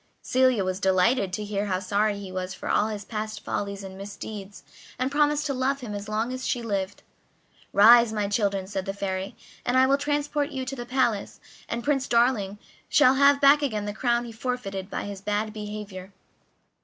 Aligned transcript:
Celia 0.23 0.63
was 0.65 0.79
delighted 0.79 1.31
to 1.31 1.43
hear 1.45 1.67
how 1.67 1.79
sorry 1.79 2.17
he 2.17 2.31
was 2.31 2.55
for 2.55 2.67
all 2.67 2.87
his 2.87 3.05
past 3.05 3.41
follies 3.45 3.83
and 3.83 3.95
misdeeds, 3.95 4.63
and 4.97 5.11
promised 5.11 5.45
to 5.45 5.53
love 5.53 5.81
him 5.81 5.93
as 5.93 6.09
long 6.09 6.33
as 6.33 6.47
she 6.47 6.63
lived. 6.63 7.03
"Rise, 7.71 8.11
my 8.11 8.27
children," 8.27 8.65
said 8.65 8.87
the 8.87 8.95
Fairy, 8.95 9.35
"and 9.63 9.77
I 9.77 9.85
will 9.85 9.99
transport 9.99 10.49
you 10.49 10.65
to 10.65 10.75
the 10.75 10.87
palace, 10.87 11.39
and 11.69 11.83
Prince 11.83 12.07
Darling 12.07 12.57
shall 12.89 13.13
have 13.13 13.39
back 13.39 13.61
again 13.61 13.85
the 13.85 13.93
crown 13.93 14.25
he 14.25 14.31
forfeited 14.31 14.89
by 14.89 15.03
his 15.03 15.21
bad 15.21 15.53
behavior." 15.53 16.11